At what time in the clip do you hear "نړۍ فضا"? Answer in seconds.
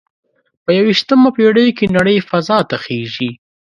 1.97-2.57